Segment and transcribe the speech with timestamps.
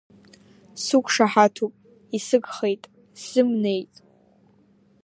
[0.83, 1.73] Суқәшаҳатуп,
[2.17, 2.83] исыгхеит,
[3.19, 3.93] сзымнеит.